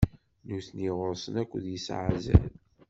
[0.47, 2.49] Nutni ɣur-sen akud yesɛa azal.